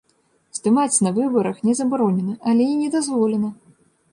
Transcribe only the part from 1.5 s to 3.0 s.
не забаронена, але і не